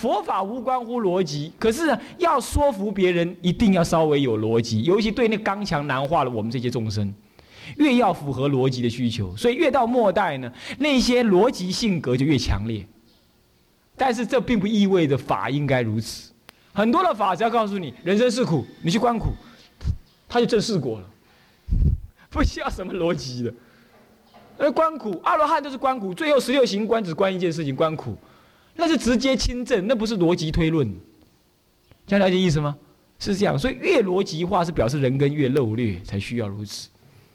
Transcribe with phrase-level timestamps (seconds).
[0.00, 7.12] 佛法无关乎逻辑，可是，要说服别人，一定要稍微有逻辑，尤其对那刚强难化了我们这些众生，
[7.76, 12.82] 越要符合逻辑的需求，所以越到末代呢，那些逻辑性格就越强烈。
[13.94, 16.32] 但是这并不意味着法应该如此，
[16.72, 19.34] 很多的法只要告诉你人生是苦，你去观苦，
[20.26, 21.06] 他就证实果了，
[22.32, 23.52] 不需要什么逻辑的。
[24.56, 28.16] 而观苦，阿罗汉都是观苦，最后十六行观只观一件事情，观苦。
[28.80, 30.92] 那是直接亲证，那不是逻辑推论，
[32.06, 32.76] 这样了解意思吗？
[33.18, 36.88] 是这样，所以越逻辑化是表示人根越漏劣，才需要如此，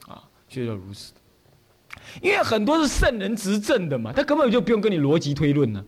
[0.08, 1.14] 啊，需要如此。
[2.22, 5.86] 因为很多是圣人执政的嘛，他根本就不用跟你逻辑推论呢。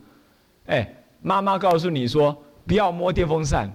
[0.66, 3.68] 哎，妈妈告诉你说不要摸电风扇，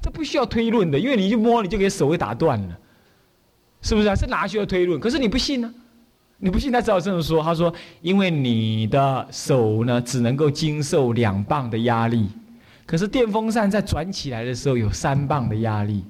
[0.00, 2.78] 这不需要推论的，因为你一摸你就给手给打断了，
[3.82, 4.14] 是不是啊？
[4.14, 4.98] 这哪需要推论？
[4.98, 5.74] 可是你不信呢？
[6.38, 7.42] 你不信，他只好这么说。
[7.42, 12.28] 他说：“因为你的手呢，只能够经受两磅的压力，
[12.84, 16.04] 可是电风扇在转起来的时候有三磅的压力，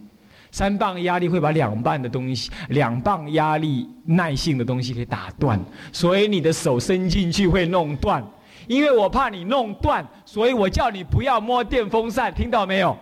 [0.51, 5.61] 三磅压力会把两磅的东西、两磅压力耐性的东西给打断，
[5.93, 8.25] 所以你的手伸进去会弄断。
[8.67, 12.99] 因为我怕你弄断，所以我叫你不要摸电风扇，听到没有？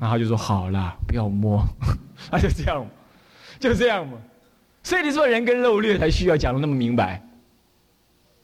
[0.00, 1.64] 然后就说好了，不要摸。
[2.28, 2.84] 他就这样，
[3.60, 4.14] 就这样嘛。”
[4.82, 7.22] 所以你说人跟肉略才需要讲的那么明白，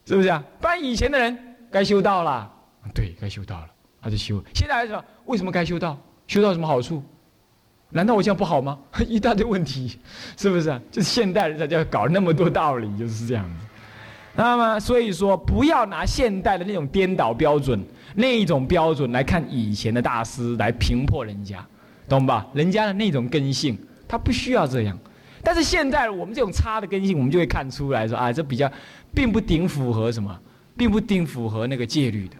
[0.05, 0.43] 是不是啊？
[0.59, 1.37] 不然以前的人
[1.71, 2.51] 该修道了，
[2.93, 3.67] 对，该修道了，
[4.01, 4.43] 他就修。
[4.53, 5.97] 现在来说，为什么该修道？
[6.27, 7.03] 修道有什么好处？
[7.89, 8.77] 难道我这样不好吗？
[9.07, 9.97] 一大堆问题，
[10.37, 10.79] 是不是啊？
[10.91, 13.65] 就是现代人才叫搞那么多道理，就是这样子。
[14.35, 21.65] 那么所以说，不要拿现代的那种颠倒标准，那一种标准来看以前的大师来评破人家，
[22.07, 22.45] 懂吧？
[22.53, 23.75] 人家的那种根性，
[24.07, 24.99] 他不需要这样。
[25.47, 28.69] 但是现在我们这种差的根性，我们就会看出来说啊，这比较，
[29.15, 30.37] 并不顶符合什么，
[30.75, 32.35] 并不顶符合那个戒律的，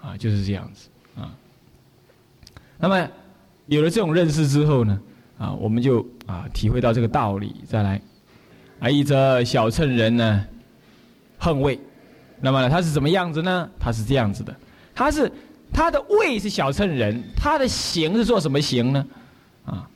[0.00, 0.88] 啊，就是这样子
[1.20, 1.36] 啊。
[2.78, 3.06] 那么
[3.66, 4.98] 有了这种认识之后呢，
[5.36, 8.00] 啊，我们就啊体会到这个道理，再来，
[8.80, 10.42] 啊，一则小乘人呢，
[11.36, 11.78] 横位，
[12.40, 13.68] 那么呢，他是什么样子呢？
[13.78, 14.56] 他是这样子的，
[14.94, 15.30] 他是
[15.74, 19.06] 他的位是小乘人，他的行是做什么行呢？
[19.66, 19.86] 啊，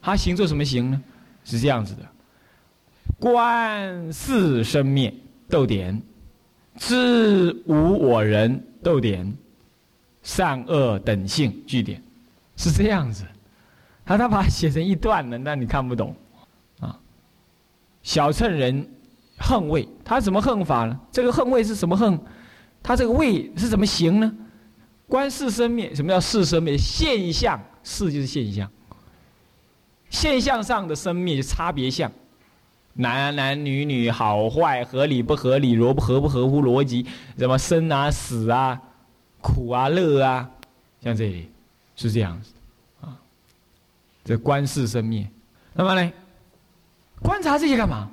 [0.00, 1.02] 他行做什么行呢？
[1.50, 2.08] 是这样子的，
[3.18, 5.12] 观四生灭
[5.48, 6.00] 逗点，
[6.76, 9.36] 知无我人逗点，
[10.22, 12.00] 善恶等性句点，
[12.56, 13.24] 是这样子。
[14.04, 16.14] 他他把它写成一段了，那你看不懂
[16.78, 16.98] 啊。
[18.02, 18.88] 小乘人
[19.38, 20.98] 恨位，他怎么恨法呢？
[21.10, 22.18] 这个恨位是什么恨？
[22.82, 24.32] 他这个位是怎么行呢？
[25.06, 26.76] 观四生灭，什么叫四生灭？
[26.78, 28.70] 现象，四就是现象。
[30.10, 32.10] 现象上的生灭差别相，
[32.94, 37.06] 男男女女好坏合理不合理，合不合不合乎逻辑，
[37.38, 38.78] 什么生啊死啊，
[39.40, 40.50] 苦啊乐啊，
[41.02, 41.48] 像这里
[41.96, 42.52] 是这样子
[43.00, 43.16] 啊。
[44.24, 45.26] 这观世生灭，
[45.72, 46.12] 那么呢，
[47.22, 48.08] 观察这些干嘛？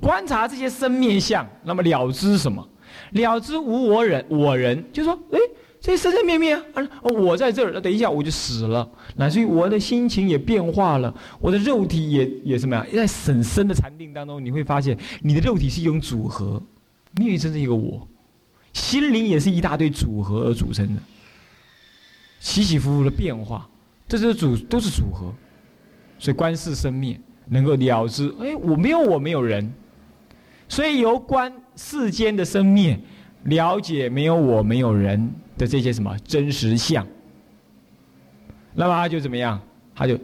[0.00, 2.66] 观察这些生灭相，那么了知什么？
[3.10, 5.38] 了知无我人，我人就说，哎。
[5.84, 6.82] 这生生灭灭啊！
[7.02, 12.86] 我在这儿，那等一下我就死了，乃至于我的心情也变化了，我的肉体也也什么呀？
[12.90, 16.62] 在很深的禅定当中，你会发现你的肉体是一种组合，
[17.18, 18.08] 没有真正一个我，
[18.72, 21.02] 心灵也是一大堆组合而组成的，
[22.40, 23.68] 起起伏伏的变化，
[24.08, 25.34] 这是组都是组合，
[26.18, 29.70] 所以观世生灭能够了知，哎，我没有我没有人，
[30.66, 32.98] 所以由观世间的生灭，
[33.44, 35.32] 了解没有我没有人。
[35.56, 37.06] 的这些什么真实相，
[38.74, 39.60] 那么他就怎么样？
[39.94, 40.18] 他就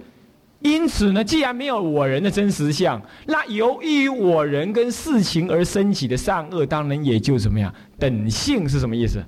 [0.59, 7.73] 因此呢，既然没有我人的真实相，那由于我人跟事情而升起的善恶，当然也就怎么样？
[7.97, 9.25] 等性是什么意思？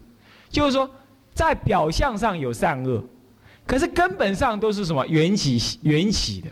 [0.50, 0.91] 就是说，
[1.32, 3.00] 在表象上有善恶，
[3.64, 6.48] 可是根本上都是什么缘起缘起的，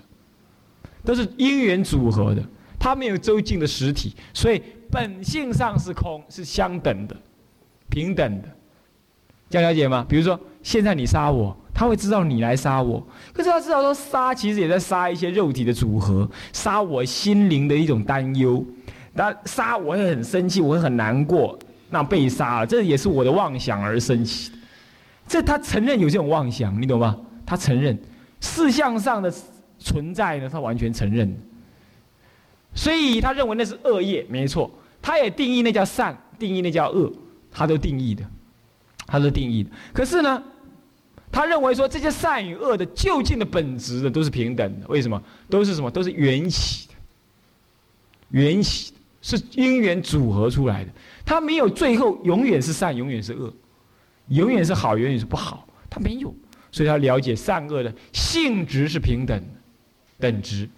[1.04, 2.40] 都是因缘组合的，
[2.78, 7.16] 它没有周尽的实体，所以本性上是空，是相等的，
[7.90, 8.48] 平等的。
[9.50, 10.06] 这样了解吗？
[10.08, 18.64] 比如说，现在你杀我，他会知道你来杀我，可是他知道说杀其实也在杀一些肉体的组合，杀我心灵的一种担忧。
[19.12, 21.58] 那杀我会很生气，我会很难过。
[21.90, 24.58] 那被杀了，这也是我的妄想而生起的。
[25.26, 27.18] 这他承认有这种妄想，你懂吗？
[27.44, 27.98] 他承认
[28.40, 29.32] 事项上的
[29.80, 31.36] 存在呢，他完全承认。
[32.72, 34.70] 所以他认为那是恶业，没错。
[35.02, 37.12] 他也定义那叫善，定义那叫恶，
[37.50, 38.24] 他都定义的。
[39.06, 40.40] 他都定义的，可是呢，
[41.32, 44.86] 他认为说这些善与恶的究竟的本质的都是平等的。
[44.86, 45.20] 为什么？
[45.48, 45.90] 都是什么？
[45.90, 46.94] 都是缘起的，
[48.28, 50.92] 缘起是因缘组合出来的。
[51.26, 53.52] 它没有最后永远是善，永远是恶，
[54.28, 55.66] 永远是好，永远是不好。
[55.88, 56.32] 他没有，
[56.70, 60.68] 所以他了解善恶的性质是平等的，等值，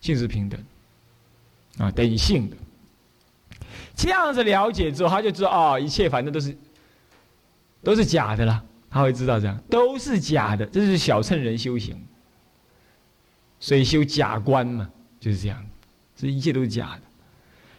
[0.00, 0.58] 性质平等，
[1.76, 2.56] 啊，等性的。
[4.02, 6.58] 这样子了解之后，他就知道哦，一切反正都是
[7.84, 8.64] 都是假的了。
[8.90, 11.96] 他会知道这样都是假的，这是小乘人修行，
[13.60, 14.90] 所以修假观嘛，
[15.20, 15.64] 就是这样，
[16.16, 17.02] 这一切都是假的。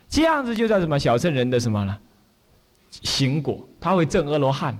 [0.07, 1.99] 这样子就叫什么小乘人的什么呢？
[2.89, 4.77] 行果，他会证阿罗汉。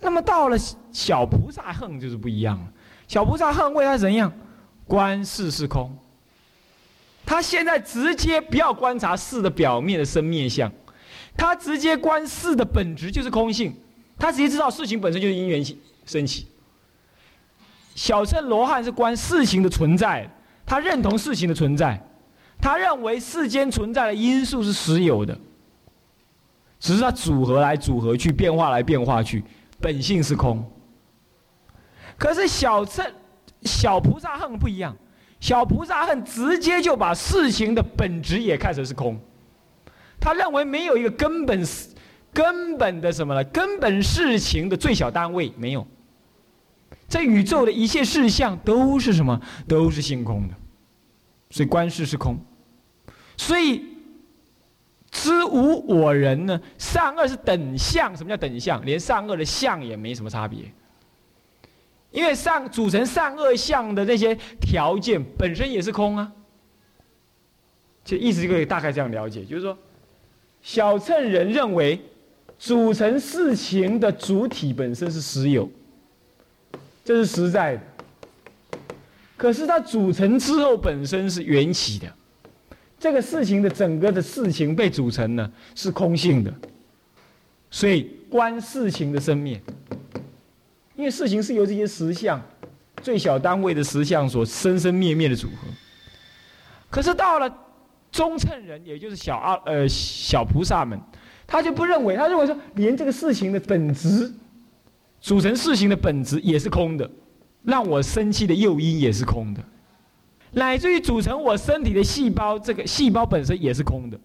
[0.00, 0.56] 那么到了
[0.90, 2.72] 小菩萨恨就是不一样了。
[3.06, 4.32] 小菩萨恨为他怎样？
[4.86, 5.94] 观世是空。
[7.28, 10.72] 他现在直接不要观察事的表面的生面相，
[11.36, 13.76] 他直接观事的本质就是空性，
[14.18, 16.46] 他直接知道事情本身就是因缘起升起。
[17.94, 20.26] 小乘罗汉是观事情的存在，
[20.64, 22.02] 他认同事情的存在，
[22.62, 25.38] 他认为世间存在的因素是实有的，
[26.80, 29.44] 只是他组合来组合去，变化来变化去，
[29.78, 30.66] 本性是空。
[32.16, 33.04] 可是小乘
[33.64, 34.96] 小菩萨恨不一样。
[35.40, 39.18] 小菩萨恨直接就把事情的本质也看成是空，
[40.18, 41.64] 他认为没有一个根本、
[42.32, 43.44] 根本的什么呢？
[43.44, 45.86] 根本事情的最小单位没有，
[47.06, 49.40] 在宇宙的一切事项都是什么？
[49.68, 50.54] 都是性空的，
[51.50, 52.36] 所以观世是空，
[53.36, 53.84] 所以
[55.10, 56.60] 知无我人呢？
[56.78, 58.84] 善恶是等相，什么叫等相？
[58.84, 60.70] 连善恶的相也没什么差别。
[62.18, 66.32] 因为善组成善恶相的那些条件本身也是空啊，
[68.04, 69.78] 就意思就可以大概这样了解，就是说，
[70.60, 71.96] 小乘人认为
[72.58, 75.70] 组成事情的主体本身是实有，
[77.04, 77.82] 这是实在的。
[79.36, 82.12] 可是它组成之后本身是缘起的，
[82.98, 86.52] 这个事情的整个的事情被组成呢是空性的，
[87.70, 89.62] 所以观事情的生灭。
[90.98, 92.42] 因为事情是由这些实相、
[93.00, 95.68] 最小单位的实相所生生灭灭的组合。
[96.90, 97.48] 可是到了
[98.10, 101.00] 中乘人，也就是小阿呃小菩萨们，
[101.46, 104.32] 他就不认为，他认为说，连这个事情的本质，
[105.20, 107.08] 组成事情的本质也是空的，
[107.62, 109.62] 让我生气的诱因也是空的，
[110.50, 114.18] 乃至于组成我身体的细胞，这个细胞本身也是空的。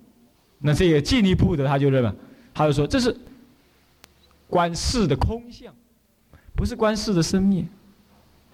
[0.57, 2.11] 那这个进一步的，他就认为，
[2.51, 3.15] 他就说这是
[4.47, 5.71] 观世的空相。
[6.55, 7.65] 不是观世的生灭，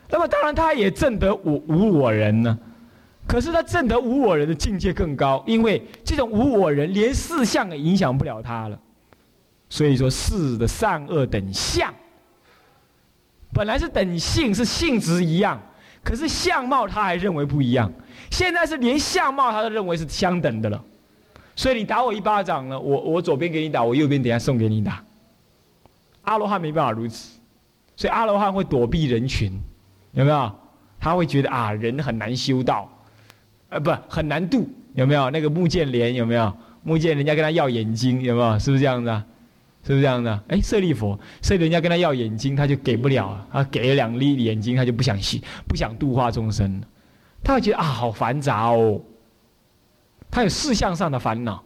[0.10, 2.58] 那么当然他也证得无无我人呢。
[3.28, 8.80] 可是他证得无我人的境界更高，因为这种无我人连四相也影响不了他了。
[9.70, 11.94] 所以说世的善恶等相，
[13.54, 15.62] 本来是等性是性质一样，
[16.04, 17.92] 可是相貌他还认为不一样。
[18.32, 20.84] 现在是连相貌他都认为是相等的了。
[21.56, 25.04] 所以你打我一巴掌呢，我我左边给你打，我右边等下送给你打。
[26.24, 27.39] 阿罗汉没办法如此。
[28.00, 29.52] 所以阿罗汉会躲避人群，
[30.14, 30.50] 有没有？
[31.02, 32.90] 他会觉得啊，人很难修道，
[33.68, 35.30] 呃，不很难度，有没有？
[35.32, 36.54] 那个木建连有没有？
[36.82, 38.58] 木建人家跟他要眼睛，有没有？
[38.58, 39.12] 是不是这样子？
[39.84, 40.40] 是不是这样子？
[40.48, 46.82] 哎，舍利佛，所以人家跟他要眼睛，他就给不了，他给了两粒眼睛，他就不想洗，不想度化众生，
[47.44, 49.02] 他会觉得啊，好繁杂哦，
[50.32, 51.62] 他有事项上的烦恼。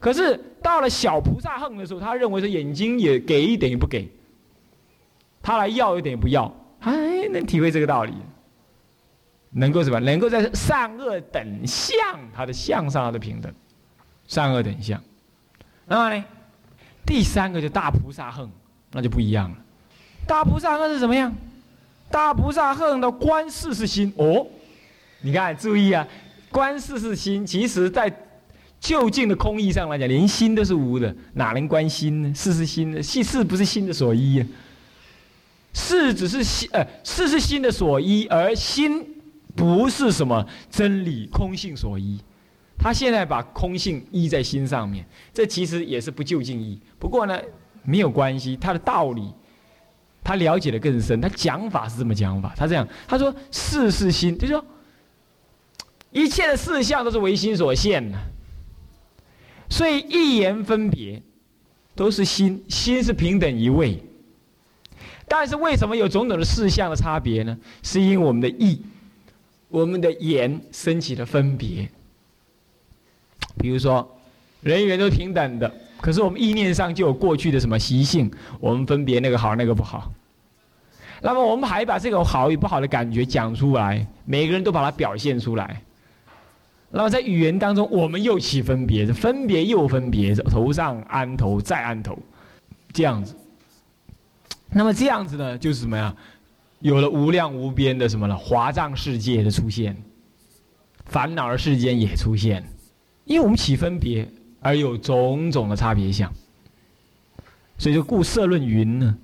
[0.00, 4.10] 可是到了小菩萨横的时候，他认为说眼睛也给等于不给。
[5.46, 8.12] 他来要一点不要，哎，能体会这个道理，
[9.50, 10.00] 能够什么？
[10.00, 11.96] 能够在善恶等相，
[12.34, 13.54] 他的相上的平等，
[14.26, 15.00] 善恶等相。
[15.86, 16.24] 那么呢，
[17.06, 18.50] 第三个就大菩萨恨，
[18.90, 19.56] 那就不一样了。
[20.26, 21.32] 大菩萨恨是怎么样？
[22.10, 24.44] 大菩萨恨的观世是心哦，
[25.20, 26.04] 你看注意啊，
[26.50, 28.12] 观世是心，其实在
[28.80, 32.34] 就近的空义上来讲，连心都是无的，哪能观心呢？
[32.34, 34.46] 事是心的，心事不是心的所依呀。
[35.76, 39.06] 事只是心，呃，事是心的所依，而心
[39.54, 42.18] 不是什么真理空性所依。
[42.78, 46.80] 他现在把空性依在心上面，这其实也是不就近义。
[46.98, 47.38] 不过呢，
[47.84, 49.30] 没有关系，他的道理
[50.24, 51.20] 他了解的更深。
[51.20, 54.64] 他讲法是这么讲法，他这样他说事是心，就说
[56.10, 58.18] 一切的事项都是唯心所现的，
[59.68, 61.22] 所以一言分别
[61.94, 64.02] 都是心，心是平等一位。
[65.28, 67.58] 但是为什么有种种的事项的差别呢？
[67.82, 68.80] 是因为我们的意、
[69.68, 71.88] 我们的言升起了分别。
[73.58, 74.08] 比如说，
[74.60, 78.30] 人与人都平等的，可是我们意念上就有过去的什么习性，
[78.60, 80.12] 我们分别那个好，那个不好。
[81.22, 85.82] 那么我们还把这个好与不好的感觉讲出来，每个人都把它表现出来。
[86.90, 92.16] 那么在语言当中，我们又起分别，分别又分别，头上安头再安头，
[92.92, 93.34] 这样子。
[94.76, 96.14] 那么这样子呢，就是什么呀？
[96.80, 98.36] 有了无量无边的什么了？
[98.36, 99.96] 华藏世界的出现，
[101.06, 102.62] 烦恼的世间也出现，
[103.24, 104.28] 因为我们起分别
[104.60, 106.30] 而有种种的差别相。
[107.78, 109.16] 所以就故色论云呢，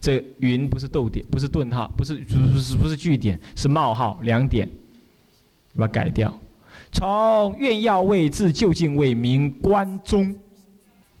[0.00, 4.70] 这云不是逗点，不是顿号，不是不是不是句点，是冒号两点，
[5.74, 6.32] 把它改掉。
[6.92, 10.32] 从愿要位至就近位，名关中。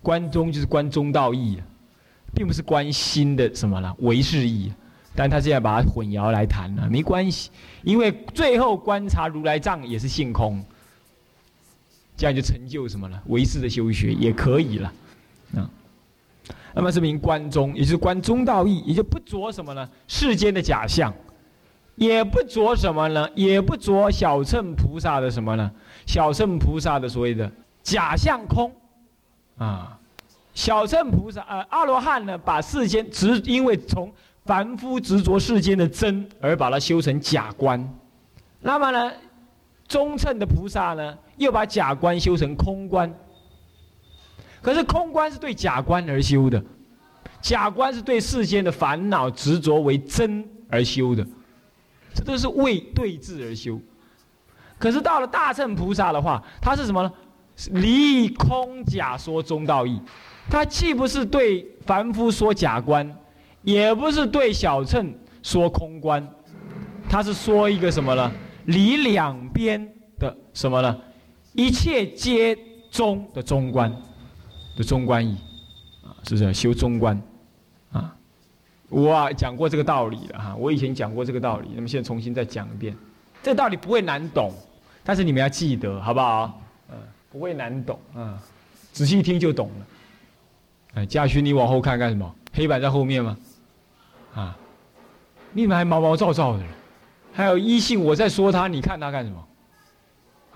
[0.00, 1.58] 关中就是关中道义，
[2.34, 4.72] 并不是关心的什么了唯是义。
[5.14, 7.50] 但他现在把它混淆来谈了，没关系，
[7.82, 10.64] 因为最后观察如来藏也是性空，
[12.16, 13.20] 这样就成就什么了？
[13.26, 14.92] 唯识的修学也可以了，
[15.56, 15.68] 啊。
[16.72, 19.86] 那么是名观中，也就是观中道义，也就不着什么呢？
[20.06, 21.12] 世间的假象，
[21.96, 23.28] 也不着什么呢？
[23.34, 25.68] 也不着小乘菩萨的什么呢？
[26.06, 27.50] 小乘菩萨的所谓的
[27.82, 28.72] 假象空，
[29.58, 29.98] 啊，
[30.60, 34.12] 小乘菩萨呃阿罗汉呢，把世间执因为从
[34.44, 37.82] 凡夫执着世间的真，而把它修成假观。
[38.60, 39.10] 那么呢，
[39.88, 43.10] 中乘的菩萨呢，又把假观修成空观。
[44.60, 46.62] 可是空观是对假观而修的，
[47.40, 51.26] 假观是对世间的烦恼执着为真而修的，
[52.12, 53.80] 这都是为对治而修。
[54.78, 57.10] 可是到了大乘菩萨的话，他是什么呢？
[57.72, 60.00] 离空假说中道义，
[60.48, 63.16] 他既不是对凡夫说假观。
[63.62, 65.12] 也不是对小乘
[65.42, 66.26] 说空观，
[67.10, 68.32] 他是说一个什么呢？
[68.64, 69.86] 离两边
[70.18, 70.98] 的什么呢？
[71.52, 72.56] 一切皆
[72.90, 73.94] 中的中观
[74.78, 75.36] 的中观义，
[76.02, 77.22] 啊，是不是修中观？
[77.92, 78.16] 啊，
[78.88, 82.96] 我啊讲过这个道理了哈，我以前讲过这个道理，那么现在重新再讲一遍，
[83.42, 84.50] 这个道理不会难懂，
[85.04, 86.59] 但是你们要记得好不好？
[87.30, 88.42] 嗯，不会难懂啊，
[88.92, 89.86] 仔细听就懂了。
[90.94, 92.34] 哎，家勋，你往后看干什么？
[92.52, 93.36] 黑板在后面吗？
[94.34, 94.56] 啊，
[95.52, 96.62] 你们还毛毛躁躁的，
[97.32, 99.48] 还有一性，我在说他，你看他干什么？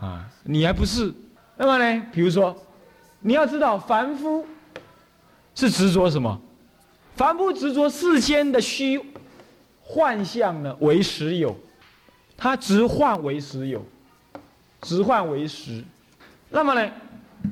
[0.00, 1.12] 啊，你还不是？
[1.57, 2.07] 那么呢？
[2.12, 2.57] 比如说，
[3.21, 4.45] 你要知道，凡夫
[5.54, 6.40] 是执着什么？
[7.14, 9.00] 凡夫执着世间的虚
[9.81, 11.57] 幻象呢，为实有，
[12.37, 13.85] 他执幻为实有，
[14.83, 15.85] 执幻为实。
[16.54, 16.90] 那么呢？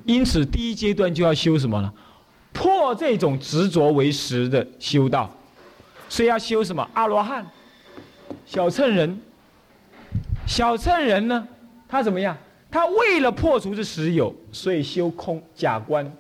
[0.05, 1.93] 因此，第一阶段就要修什么呢？
[2.53, 5.29] 破这种执着为实的修道。
[6.09, 7.45] 所以要修什么阿罗汉、
[8.47, 9.21] 小乘人。
[10.47, 11.49] 小乘人呢，
[11.89, 12.37] 他怎么样？
[12.71, 16.11] 他为了破除这实有，所以修空假观，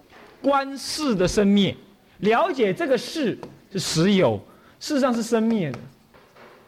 [0.40, 1.76] 观世的生灭，
[2.18, 3.38] 了解这个世
[3.70, 4.40] 是实有，
[4.80, 5.78] 事实上是生灭的。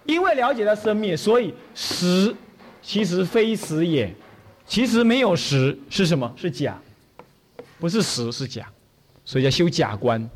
[0.04, 2.34] 因为了解它生灭，所以实
[2.82, 4.14] 其实非实也，
[4.66, 6.32] 其实没有实是什么？
[6.36, 6.78] 是假，
[7.78, 8.66] 不是实是假，
[9.24, 10.28] 所以叫修假观。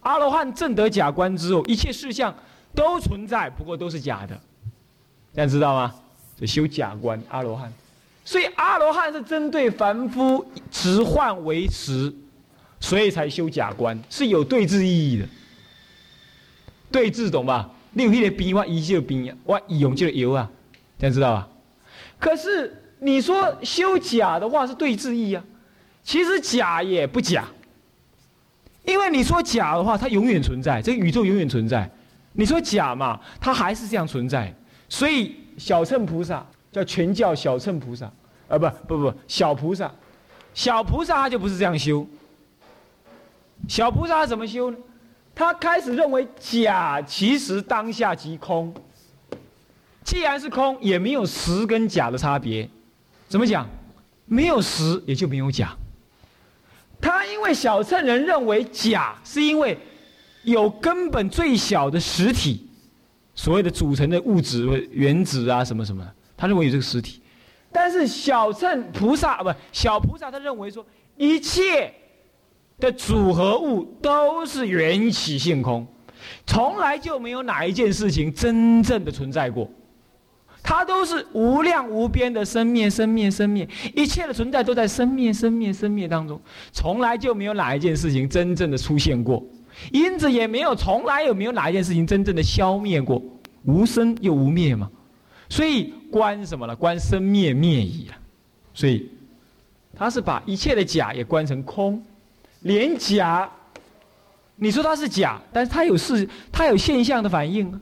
[0.00, 2.34] 阿罗汉证得假观之后，一切事项
[2.74, 4.40] 都存在，不过都是假的，
[5.34, 5.94] 这样知道吗？
[6.40, 7.72] 就修假观，阿罗汉。
[8.24, 12.14] 所以阿罗汉是针对凡夫执幻为实，
[12.78, 15.26] 所以才修假观，是有对治意义的。
[16.90, 17.70] 对治懂吧？
[17.92, 20.48] 你有一点冰，我一就冰，我用就油啊，
[20.98, 21.48] 这样知道吧？
[22.18, 25.44] 可是你说修假的话是对治义啊，
[26.02, 27.44] 其实假也不假。
[28.84, 31.88] 因为你说假的话，它永远存在，这个宇宙永远存在。
[32.32, 34.52] 你说假嘛，它还是这样存在。
[34.88, 38.06] 所以小乘菩萨叫全教小乘菩萨，
[38.48, 39.92] 啊不不不小菩萨，
[40.54, 42.06] 小菩萨他就不是这样修。
[43.68, 44.76] 小菩萨怎么修呢？
[45.34, 48.74] 他开始认为假其实当下即空。
[50.02, 52.68] 既然是空，也没有实跟假的差别。
[53.28, 53.68] 怎么讲？
[54.30, 55.74] 没有实也就没有假。
[57.00, 59.78] 他因为小乘人认为假，是因为
[60.42, 62.68] 有根本最小的实体，
[63.34, 66.06] 所谓的组成的物质、原子啊什么什么，
[66.36, 67.22] 他认为有这个实体。
[67.70, 70.84] 但是小乘菩萨啊不，小菩萨他认为说，
[71.16, 71.92] 一切
[72.80, 75.86] 的组合物都是缘起性空，
[76.46, 79.70] 从来就没有哪一件事情真正的存在过。
[80.70, 86.38] 它都是无量无边的生灭，生灭，生灭，一切的存在都在生灭，生灭，生灭当中，
[86.72, 89.42] 从来就没有哪一件事情真正的出现过，
[89.90, 93.22] 因此也没有从来有没有哪一件事情真正的消灭过，
[93.64, 94.90] 无生又无灭嘛，
[95.48, 96.76] 所以观什么了？
[96.76, 98.20] 观生灭灭矣啊，
[98.74, 99.10] 所以
[99.96, 102.04] 他是把一切的假也观成空，
[102.60, 103.50] 连假，
[104.56, 107.80] 你说它是假，但是它有事，它有现象的反应。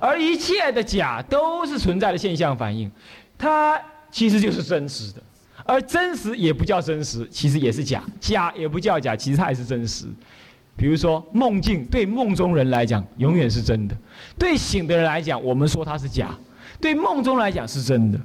[0.00, 2.90] 而一切的假都是存在的现象反应，
[3.38, 5.22] 它其实就是真实的，
[5.64, 10.06] 而真实也不叫真实，其实也是假，假也不叫假，其实它也是真实。
[10.76, 13.94] 比如说梦境，对梦中人来讲永远是真的；
[14.38, 16.26] 对醒的人来讲，我们说它是假；
[16.80, 18.20] 对梦中来讲是真的。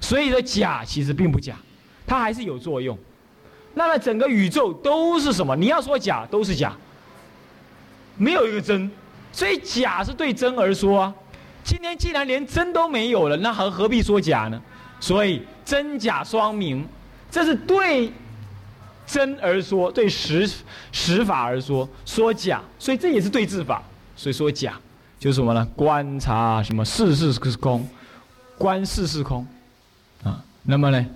[0.00, 1.56] 所以说假其实并不假，
[2.06, 2.98] 它还是有作用。
[3.74, 5.56] 那么整个宇宙都是什么？
[5.56, 6.76] 你要说假都是假，
[8.16, 8.90] 没有一个真。
[9.36, 11.14] 所以假是对真而说啊。
[11.62, 14.58] 今天既然连真都没有了，那何何必说假呢？
[14.98, 16.88] 所以真假双明，
[17.30, 18.10] 这是对
[19.06, 20.50] 真而说，对实
[20.90, 23.82] 实法而说，说假，所以这也是对治法。
[24.16, 24.80] 所以说假
[25.18, 25.68] 就是什么呢？
[25.76, 27.86] 观察什么事事是空，
[28.56, 29.46] 观事是空
[30.24, 30.42] 啊。
[30.62, 31.06] 那么呢，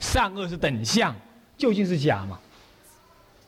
[0.00, 1.16] 善恶是等相，
[1.56, 2.38] 究竟是假嘛？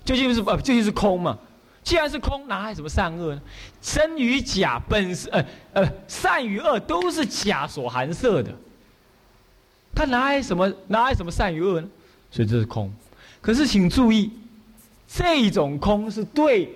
[0.07, 0.51] 究竟是不？
[0.57, 1.39] 究竟是空嘛？
[1.83, 3.43] 既然是空，哪还什么善恶呢？
[3.81, 8.53] 真与假本是呃呃，善与恶都是假所含摄的。
[9.93, 11.89] 他哪来什么哪来什么善与恶呢？
[12.31, 12.93] 所以这是空。
[13.41, 14.31] 可是请注意，
[15.09, 16.73] 这种空是对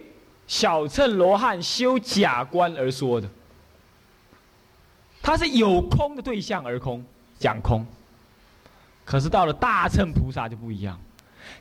[0.48, 3.28] 小乘罗汉修假观而说的。
[5.22, 7.04] 他是有空的对象而空
[7.38, 7.86] 讲空。
[9.04, 10.98] 可是到了大乘菩萨就不一样，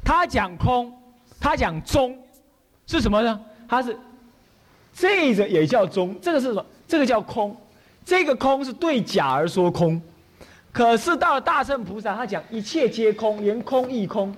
[0.03, 0.91] 他讲空，
[1.39, 2.17] 他讲中。
[2.87, 3.39] 是什么呢？
[3.67, 3.97] 它是
[4.93, 6.65] 这个也叫中，这个是什么？
[6.87, 7.55] 这个叫空，
[8.05, 10.01] 这个空是对假而说空。
[10.71, 14.35] 可是到了大圣菩萨，他讲一切皆空，连空亦空，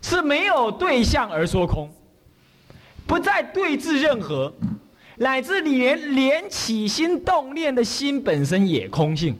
[0.00, 1.90] 是没有对象而说空，
[3.06, 4.52] 不再对治任何，
[5.16, 9.36] 乃至你连连起心动念的心本身也空性，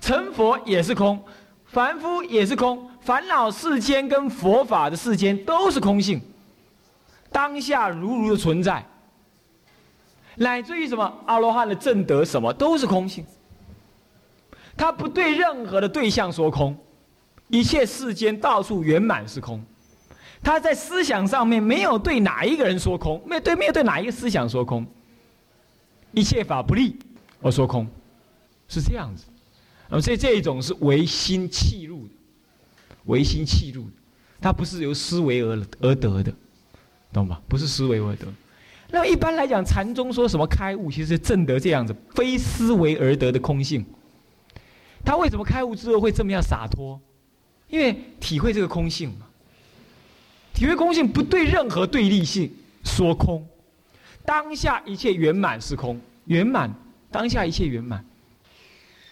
[0.00, 1.22] 成佛也是空，
[1.64, 2.90] 凡夫也是空。
[3.06, 6.20] 烦恼世间跟佛法的世间都是空性，
[7.30, 8.84] 当下如如的存在，
[10.34, 13.24] 乃至于什么阿罗汉的正德什么都是空性，
[14.76, 16.76] 他不对任何的对象说空，
[17.46, 19.64] 一切世间到处圆满是空，
[20.42, 24.84] 他在思想上面没有对哪一个人说空，没对没有对哪一个思想说空，
[26.10, 26.98] 一切法不立
[27.40, 27.86] 而说空，
[28.66, 29.26] 是这样子，
[29.88, 32.15] 那么这这一种是唯心弃入的。
[33.06, 33.88] 唯心气入，
[34.40, 36.32] 它不是由思维而而得的，
[37.12, 37.40] 懂吧？
[37.48, 38.26] 不是思维而得。
[38.90, 43.84] 那么一般来讲，禅宗说什么开悟，其实正得这样子，非思维而得的空性。
[45.04, 47.00] 他为什么开悟之后会这么样洒脱？
[47.68, 49.26] 因为体会这个空性嘛。
[50.54, 52.50] 体会空性，不对任何对立性
[52.84, 53.46] 说空，
[54.24, 56.72] 当下一切圆满是空，圆满
[57.10, 58.04] 当下一切圆满，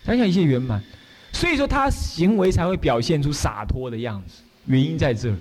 [0.05, 0.83] 当下一切圆满。
[1.45, 5.37] 所以说他行为才会表现出洒脱的样子，原因在这儿。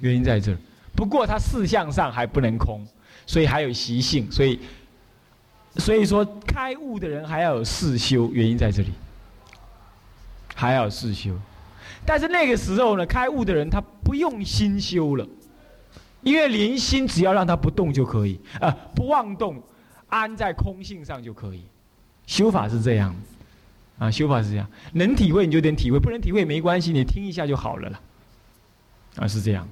[0.00, 0.58] 原因在这儿，
[0.96, 2.84] 不过他四相上还不能空，
[3.24, 4.58] 所以还有习性，所以，
[5.76, 8.90] 所以说开悟的人还要有四修，原因在这里，
[10.56, 11.30] 还要有四修。
[12.04, 15.24] 但是那个时候呢，开悟的人他不用心修了，
[16.22, 19.62] 因为连心只要让他不动就可以，啊，不妄动，
[20.08, 21.62] 安在空性上就可以。
[22.26, 23.14] 修法是这样。
[23.98, 28.00] 啊，修法是这样，能体会你就点体会，不能体会没关系，你听一下就好了啦。
[29.16, 29.68] 啊，是这样。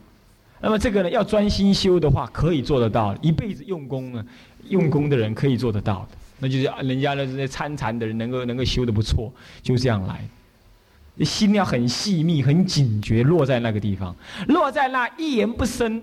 [0.61, 4.27] 那么这个呢，要专心修的话，可以做得到，一辈子用功呢，
[4.69, 6.19] 用功的人可以做得到的。
[6.39, 10.27] 那就是人家的这些参禅的人，能够能够修的不错，就这样来。
[11.25, 14.15] 心要很细密、很警觉，落在那个地方，
[14.49, 16.03] 落在那一言不生，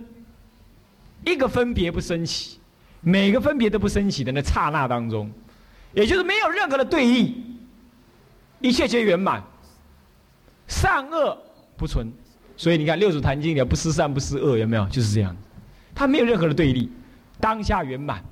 [1.26, 2.58] 一个分别不升起，
[3.02, 5.30] 每个分别都不升起的那刹那当中，
[5.94, 7.36] 也就是没有任何的对立。
[8.64, 9.44] 一切皆圆满，
[10.68, 11.38] 善恶
[11.76, 12.08] 不存，
[12.56, 14.88] 所以你看《六祖坛经》里不思善不思恶，有没有？
[14.88, 15.36] 就是这样，
[15.94, 16.90] 它没有任何的对立，
[17.42, 18.24] 当下圆满。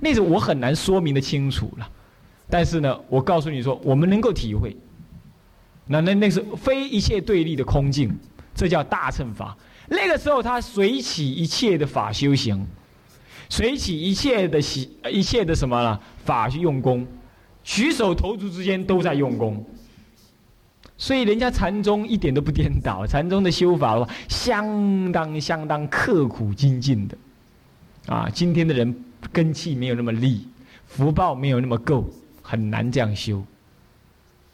[0.00, 1.88] 那种我很难说明的清楚了，
[2.50, 4.76] 但是呢，我告诉你说，我们能够体会。
[5.86, 8.12] 那那那是非一切对立的空境，
[8.56, 9.56] 这叫大乘法。
[9.86, 12.66] 那个时候，他随起一切的法修行，
[13.48, 17.06] 随起一切的习一切的什么了法去用功。
[17.64, 19.64] 举手投足之间都在用功，
[20.98, 23.06] 所以人家禅宗一点都不颠倒。
[23.06, 27.16] 禅宗的修法的话，相当相当刻苦精进的，
[28.06, 28.94] 啊，今天的人
[29.32, 30.46] 根气没有那么利，
[30.86, 32.04] 福报没有那么够，
[32.42, 33.42] 很难这样修，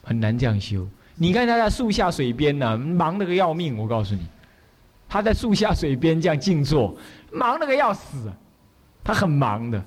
[0.02, 0.86] 很难这样修。
[1.16, 3.76] 你看他在树下水边呢，忙得个要命。
[3.76, 4.22] 我告诉你，
[5.08, 6.96] 他在树下水边这样静坐，
[7.32, 8.32] 忙得个要死，
[9.02, 9.84] 他很忙的。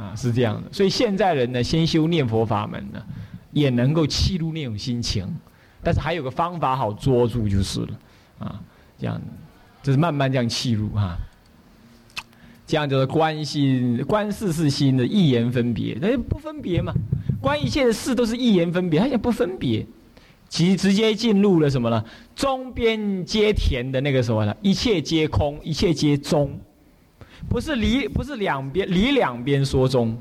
[0.00, 3.02] 啊，是这样的，所以现在人呢，先修念佛法门呢，
[3.52, 5.28] 也能够契入那种心情，
[5.82, 7.88] 但是还有个方法好捉住就是了，
[8.38, 8.60] 啊，
[8.98, 9.20] 这样，
[9.82, 11.18] 就是慢慢这样契入哈，
[12.66, 16.94] 这样就是观心观事是心的一言分别，那不分别嘛，
[17.38, 19.86] 观一切的事都是一言分别，他也不分别，
[20.48, 22.02] 其直接进入了什么呢？
[22.34, 24.56] 中边皆田的那个什么呢？
[24.62, 26.58] 一切皆空，一切皆中，
[27.48, 30.16] 不是离，不是两边离两边说中，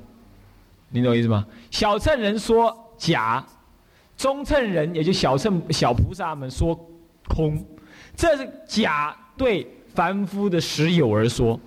[0.90, 1.46] 你懂我意思吗？
[1.70, 3.46] 小乘人说假，
[4.18, 6.74] 中乘人也就小乘小菩萨们说
[7.28, 7.64] 空，
[8.16, 11.60] 这是假对凡夫的实有而说。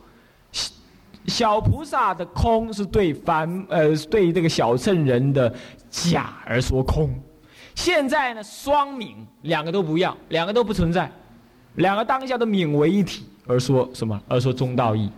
[1.29, 5.55] 小菩萨的空是对凡呃对这个小乘人的
[5.89, 7.15] 假而说空，
[7.77, 11.09] 现在呢双泯两个都不要，两个都不存在，
[11.77, 14.21] 两个当下都泯为一体而说什么？
[14.27, 15.09] 而说中道义。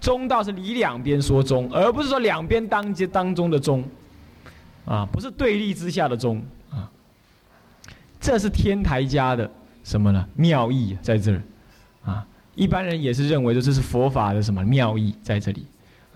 [0.00, 3.84] 中道是你两边说中，而不是说两边当接当中的中，
[4.86, 6.90] 啊，不是对立之下的中啊。
[8.18, 9.50] 这是天台家的
[9.84, 10.26] 什么呢？
[10.34, 11.42] 妙义在这儿，
[12.04, 12.26] 啊。
[12.56, 15.64] 一般人也是认为，说这是佛法的什么妙义在这里，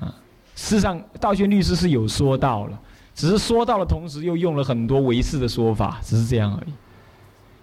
[0.00, 0.12] 啊，
[0.56, 2.78] 事实上道宣律师是有说到了，
[3.14, 6.72] 只是说到了同时又用了很多唯识的说法，只是这样而已。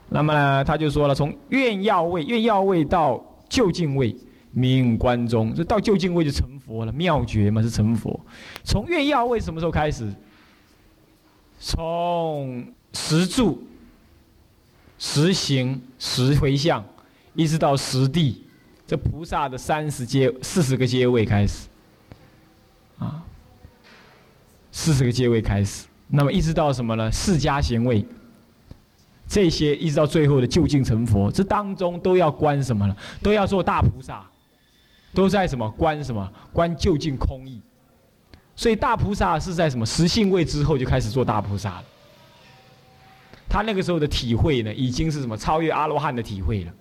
[0.10, 4.16] 那么呢，他就说了，从愿要位、愿要位到就近位，
[4.52, 8.20] 名关中，这到就近位就成佛了，妙觉嘛是成佛。
[8.64, 10.12] 从愿要位什么时候开始？
[11.60, 13.64] 从十住、
[14.98, 16.84] 十行、十回向，
[17.36, 18.44] 一直到十地。
[18.88, 21.70] 这菩萨的三十阶、四十个阶位开始，
[23.00, 23.24] 啊，
[24.70, 27.10] 四十个阶位开始，那么一直到什么呢？
[27.10, 28.06] 释迦行位，
[29.28, 32.94] 这些一直到最后的就近成佛，这当中都要观什么呢？
[33.24, 34.26] 都要做大菩萨，
[35.14, 37.62] 都在什么观什么观就近空义，
[38.56, 41.84] 所以大菩萨是在什么实性位之后就开始做大菩萨了。
[43.50, 46.72] 他那个时候的体会呢，已经是什么超越阿罗汉的体会了。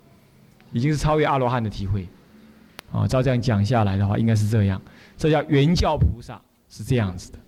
[0.73, 2.07] 已经是超越阿罗汉的体会，
[2.93, 4.81] 啊，照这样讲下来的话，应该是这样。
[5.19, 7.39] 这叫原教菩萨是这样子的，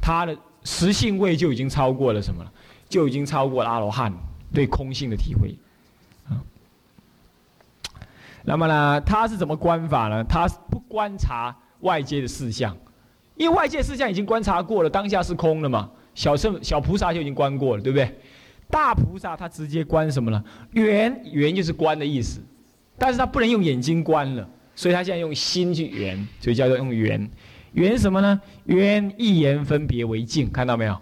[0.00, 2.52] 他的实性位就已经超过了什么了？
[2.88, 4.12] 就已经超过了阿罗汉
[4.52, 5.56] 对空性的体会，
[8.44, 10.24] 那么呢，他是怎么观法呢？
[10.24, 12.76] 他不观察外界的事项，
[13.36, 15.90] 因为外界事项已经观察过了，当下是空了嘛。
[16.14, 18.12] 小圣小菩萨就已经观过了，对不对？
[18.68, 20.44] 大菩萨他直接观什么呢？
[20.72, 22.40] 圆圆就是观的意思，
[22.98, 27.28] 但是他不能用眼睛观了，所以他现在用心去圆，所以叫做用圆。
[27.72, 28.40] 圆什么呢？
[28.64, 31.00] 圆一言分别为净，看到没有？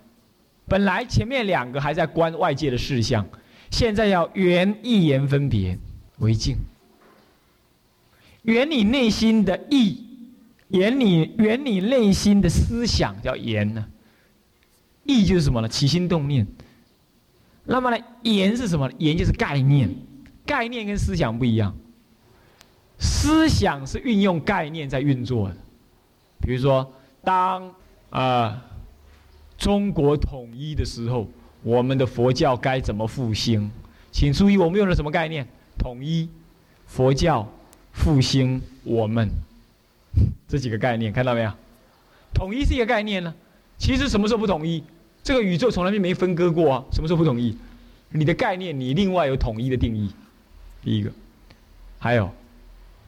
[0.67, 3.27] 本来前面两个还在观外界的事项，
[3.71, 5.79] 现在要圆一言分别
[6.19, 6.57] 为净，
[8.43, 10.05] 圆你内心的意，
[10.69, 13.87] 圆你圆你内心的思想叫言呢。
[15.05, 15.69] 意就是什么呢？
[15.69, 16.47] 起心动念。
[17.65, 18.91] 那么呢，言是什么？
[18.99, 19.95] 言就是概念，
[20.47, 21.75] 概念跟思想不一样。
[22.99, 25.57] 思想是运用概念在运作的。
[26.41, 27.75] 比如说，当
[28.11, 28.65] 啊
[29.57, 31.29] 中国统一的时候，
[31.63, 33.71] 我们的佛教该怎么复兴？
[34.11, 35.47] 请注意，我们用了什么概念？
[35.79, 36.29] 统一、
[36.87, 37.47] 佛教、
[37.99, 39.29] 复兴、我们
[40.49, 41.53] 这几个概念，看到没有？
[42.33, 43.35] 统一是一个概念呢。
[43.77, 44.83] 其实什么时候不统一？
[45.23, 46.85] 这个宇宙从来就没分割过啊！
[46.93, 47.57] 什么时候不统一？
[48.11, 50.11] 你的概念，你另外有统一的定义。
[50.83, 51.11] 第一个，
[51.99, 52.31] 还有，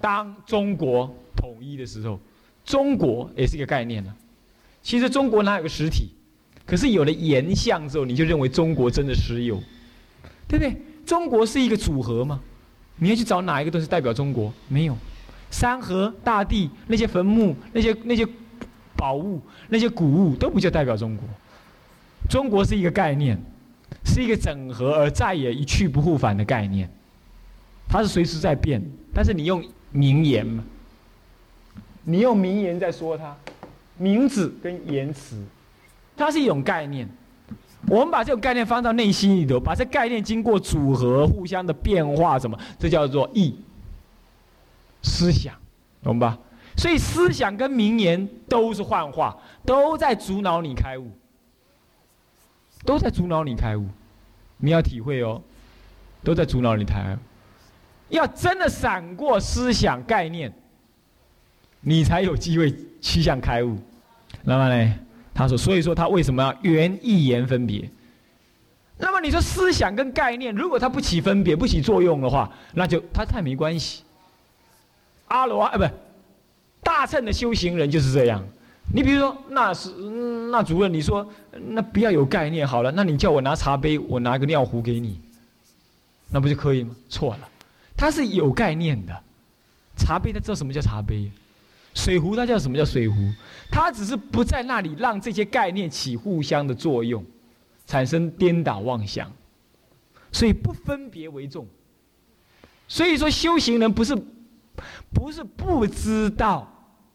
[0.00, 2.20] 当中国统一的时候，
[2.64, 4.14] 中国也是一个概念呢。
[4.82, 6.10] 其实中国哪有个实体？
[6.66, 9.56] 可是有了言相之后，你就认为中国真的实有，
[10.46, 10.76] 对不对？
[11.06, 12.40] 中国是一个组合吗？
[13.00, 14.52] 你要去找哪一个东西代表中国？
[14.68, 14.96] 没有，
[15.50, 18.28] 山河大地那些坟墓那些那些
[18.94, 21.26] 宝物那些古物都不叫代表中国。
[22.28, 23.40] 中国是一个概念，
[24.04, 26.88] 是一个整合而再也一去不复返的概念，
[27.88, 28.80] 它是随时在变。
[29.14, 30.62] 但是你用名言嘛，
[32.04, 33.34] 你用名言在说它，
[33.96, 35.42] 名字跟言辞，
[36.14, 37.08] 它是一种概念。
[37.88, 42.58] 我们把这种概念放到内心里头，把这概念经过组合、互相的变化，什么？
[42.78, 43.56] 这叫做意。
[45.02, 45.54] 思想，
[46.02, 46.38] 懂吧？
[46.76, 51.10] 所以思想跟名言都是幻化，都在阻挠你开悟。
[52.84, 53.86] 都在阻挠你开悟，
[54.56, 55.42] 你要体会哦，
[56.22, 57.18] 都在阻挠你开悟。
[58.08, 60.52] 要真的闪过思想概念，
[61.80, 63.76] 你才有机会趋向开悟。
[64.42, 64.94] 那么呢，
[65.40, 67.90] 他说，所以说他为什么要原一言分别？
[68.98, 74.02] 那么你说思想跟概念，如果它不起分别、不起作用的话，那就它太没关系。
[75.28, 75.84] 阿罗啊，不，
[76.82, 78.44] 大乘的修行人就是这样。
[78.94, 79.90] 你比如说，那是
[80.52, 81.26] 那主任，你说
[81.68, 85.18] 那不要有概念好了，那你叫我拿茶杯，我拿个尿壶给你，
[86.28, 86.94] 那不就可以吗？
[87.08, 87.48] 错了，
[87.96, 89.22] 它是有概念的。
[89.96, 91.30] 茶杯他知道什么叫茶杯，
[91.94, 93.16] 水壶它叫什么叫水壶，
[93.70, 97.24] 它只是不在那里让这些概念起互相的作用，
[97.86, 99.30] 产生颠倒妄想，
[100.30, 101.66] 所以不分别为重。
[102.86, 104.16] 所以说，修行人不是
[105.12, 106.68] 不是不知道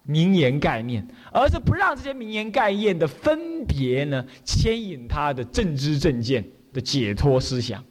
[0.03, 7.83] 名言概念，而是不让这些名言概念的分别呢牵引他的正知正见的解脱思想，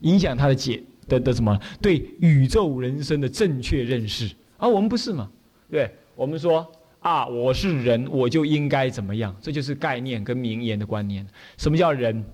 [0.00, 4.30] 影响他的解的的什么对宇宙人生的正确认识。
[4.56, 5.30] 而我们不是嘛？
[5.70, 6.66] 对，我们说
[6.98, 9.34] 啊，我是人，我就应该怎么样？
[9.40, 11.26] 这就是概念跟名言的观念。
[11.56, 12.24] 什么叫人？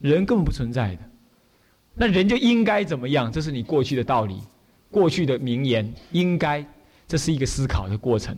[0.00, 1.02] 人根本不存在的。
[1.94, 3.30] 那人就应该怎么样？
[3.30, 4.40] 这是你过去的道理，
[4.90, 6.64] 过去的名言，应该，
[7.06, 8.36] 这是一个思考的过程。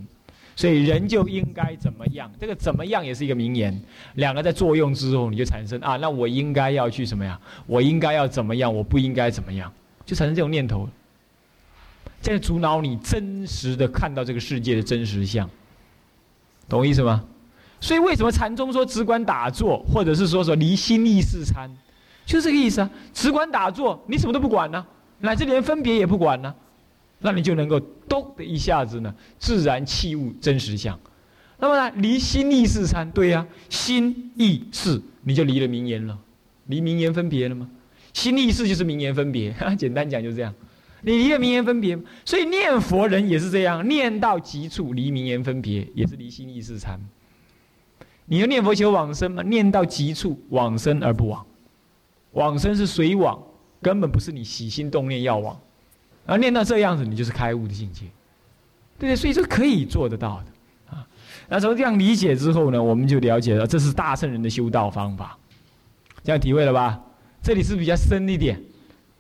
[0.56, 2.30] 所以人就应该怎么样？
[2.40, 3.80] 这个怎么样也是一个名言。
[4.14, 7.40] 两个在作用之后，你就产生啊，那我应该要去什么呀？
[7.66, 8.74] 我应该要怎么样？
[8.74, 9.72] 我不应该怎么样？
[10.04, 10.88] 就产生这种念头，
[12.20, 15.48] 在阻挠你真实的看到这个世界的真实相。
[16.68, 17.24] 懂我意思吗？
[17.80, 21.70] 所以为什么禅宗说只管打坐，或者是说说离心意识参？
[22.26, 24.86] 就这个意思啊，只管打坐，你什么都不管呢，
[25.20, 26.54] 乃至连分别也不管呢，
[27.20, 30.96] 那你就能够咚的一下子呢，自然器物真实相。
[31.58, 36.16] 那么呢，离心意识参，对呀，心意识你就离了名言了，
[36.66, 37.68] 离名言分别了吗？
[38.12, 40.54] 心意识就是名言分别， 简单讲就是这样，
[41.02, 47.00] 你离了名言分别，所以念佛人也是这样，念到极处离名言分别，也是离心意识参。
[48.26, 49.42] 你要念佛求往生吗？
[49.42, 51.44] 念到极处往生而不往。
[52.32, 53.36] 往生是随往，
[53.82, 55.58] 根本不是你起心动念要往，
[56.26, 58.02] 而念到这样子，你就是开悟的境界，
[58.98, 59.16] 对不对？
[59.16, 61.04] 所以这可以做得到的啊。
[61.48, 65.36] 那从这样理解之后呢，我们就了解了这是大圣人的修道方法，
[66.22, 67.00] 这样体会了吧？
[67.42, 68.62] 这里是比较深一点，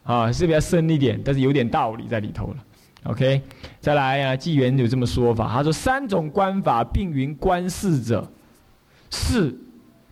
[0.02, 2.56] 啊，是比较深一点，但是有点道理在里头了。
[3.04, 3.40] OK，
[3.80, 8.30] 再来啊，纪元有这么说法，他说三种观法并云观世者，
[9.10, 9.56] 是。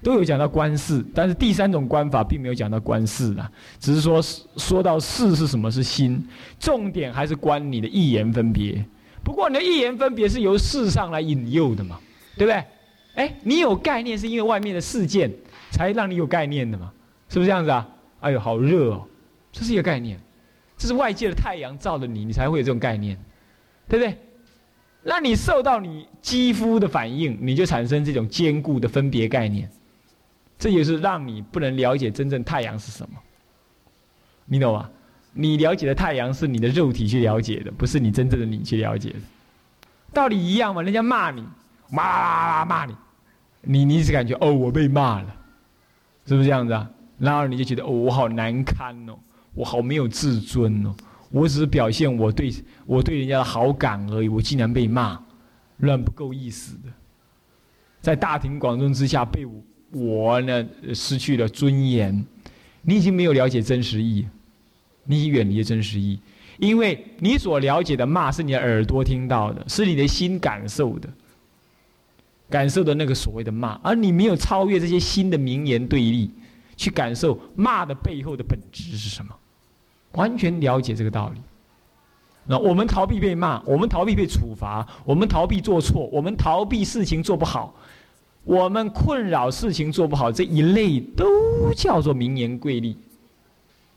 [0.00, 4.22] 都有讲到观世，但是第三种观法并没有讲到观世啊，只是说
[4.56, 6.24] 说到世是什么是心，
[6.60, 8.82] 重点还是观你的一言分别。
[9.24, 11.98] 不过你的一言分别是由世上来引诱的嘛，
[12.36, 12.64] 对不对？
[13.16, 15.28] 哎，你有概念是因为外面的事件
[15.72, 16.92] 才让你有概念的嘛，
[17.28, 17.84] 是不是这样子啊？
[18.20, 19.04] 哎呦，好热哦，
[19.52, 20.18] 这是一个概念，
[20.76, 23.18] 这是外界的太阳照着你，你才会有这种概念，
[23.88, 24.16] 对不对？
[25.02, 29.70] 那你受到你肌肤的反应，你就产生这种坚固的分别概念。
[30.58, 33.16] 这也是让你不能了解真正太阳是什么，
[34.44, 34.90] 你懂吗？
[35.32, 39.16] 你了解的太阳是你的肉体去了解的，不是你真正的你去了解的，
[40.12, 40.82] 道理一样嘛？
[40.82, 41.46] 人家骂你，
[41.90, 42.96] 骂骂你，
[43.62, 45.36] 你你只感觉哦，我被骂了，
[46.26, 46.90] 是不是这样子啊？
[47.18, 49.16] 然后你就觉得哦，我好难堪哦，
[49.58, 50.94] 我好没有自尊哦，
[51.32, 52.54] 我只是表现我对
[52.86, 55.20] 我对人家的好感而已，我竟然被骂，
[55.78, 56.90] 乱不够意思的，
[58.00, 60.40] 在大庭广众之下被我。
[60.42, 62.24] 呢，失去了尊严。
[62.82, 64.28] 你已经没有了解真实意，
[65.04, 66.20] 你已远离了真实意，
[66.58, 71.08] 因为你所了解的骂是你的耳朵听到的，是你的心感受的，
[72.50, 76.30] 感受的那个所谓的骂，而你没有超越这些新的名言对立，
[76.76, 79.34] 去感受骂的背后的本质是什么，
[80.12, 81.40] 完全了解这个道理。
[82.46, 87.74] 那我们逃避被骂，我们逃避被处罚，我们逃避做错，我们逃避事情做不好。
[88.44, 91.26] 我们困扰事情做不好这一类都
[91.74, 92.96] 叫做名言贵利，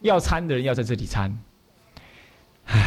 [0.01, 1.39] 要参的人要在这里参。
[2.65, 2.77] 哎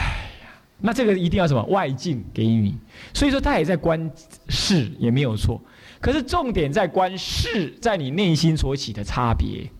[0.43, 0.49] 呀，
[0.81, 2.75] 那这个一定要什么外境给予，
[3.15, 4.11] 所以说他也在观
[4.49, 5.59] 事也没有错，
[6.01, 9.71] 可是重点在观事在你内心所起的差别，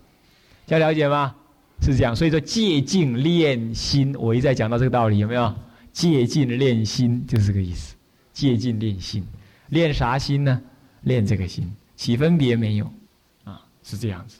[0.65, 1.35] 要了解吗？
[1.91, 5.53] 是这样，所以说借镜练心，我一再讲到这个道理，有没有？
[5.93, 7.95] 借镜练心就是这个意思，
[8.33, 9.23] 借镜练心，
[9.69, 10.61] 练啥心呢？
[11.03, 12.91] 练这个心，起分别没有，
[13.43, 14.39] 啊，是这样子。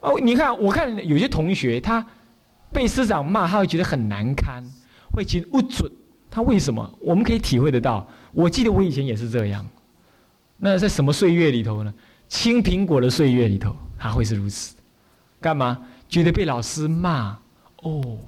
[0.00, 2.06] 哦，你看，我看有些同学他
[2.70, 4.62] 被师长骂，他会觉得很难堪，
[5.12, 5.90] 会觉得不准。
[6.30, 6.98] 他为什么？
[7.00, 8.06] 我们可以体会得到。
[8.32, 9.66] 我记得我以前也是这样。
[10.56, 11.92] 那在什么岁月里头呢？
[12.28, 14.76] 青苹果的岁月里头，他会是如此。
[15.40, 15.76] 干嘛？
[16.10, 17.38] 觉得被老师骂，
[17.82, 18.18] 哦，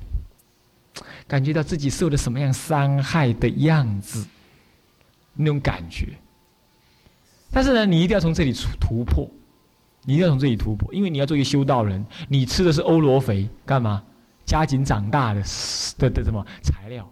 [1.27, 4.25] 感觉到自己受了什么样伤害的样子，
[5.35, 6.15] 那种感觉。
[7.51, 9.29] 但是呢，你一定要从这里突突破，
[10.05, 14.03] 你一定要从这里突破，因为你要做一个修道人，你吃的是欧罗肥，干嘛？
[14.45, 15.43] 加紧长大的
[15.99, 17.09] 的的什么材料，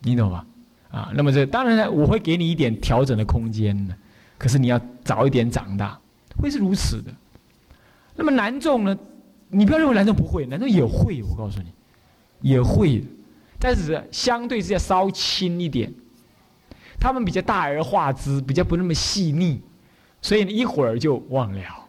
[0.00, 0.46] 你懂吧？
[0.90, 3.96] 啊，那么这当然呢，我会给你一点调整的空间的，
[4.38, 5.98] 可是你要早一点长大，
[6.36, 7.10] 会是如此的。
[8.14, 8.98] 那么男众呢，
[9.52, 11.66] 你不要认为男生不会，男生也会，我告诉你，
[12.40, 13.04] 也会，
[13.60, 15.92] 但是相对是要稍轻一点，
[16.98, 19.60] 他们比较大而化之，比较不那么细腻。
[20.22, 21.81] 所以一会儿就忘了。